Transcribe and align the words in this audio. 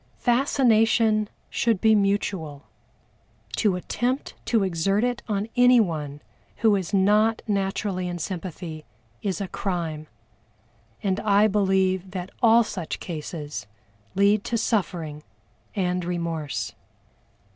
Fascination 0.17 1.29
should 1.51 1.79
be 1.79 1.93
mutual; 1.93 2.63
to 3.57 3.75
attempt 3.75 4.33
to 4.45 4.63
exert 4.63 5.03
it 5.03 5.21
on 5.29 5.47
anyone 5.55 6.23
who 6.55 6.75
is 6.75 6.91
not 6.91 7.43
naturally 7.47 8.07
in 8.07 8.17
sympathy 8.17 8.83
is 9.21 9.39
a 9.39 9.47
crime, 9.47 10.07
and 11.03 11.19
I 11.19 11.47
believe 11.47 12.09
that 12.09 12.31
all 12.41 12.63
such 12.63 12.99
cases 12.99 13.67
lead 14.15 14.43
to 14.45 14.57
suffering 14.57 15.21
and 15.75 16.03
remorse. 16.03 16.73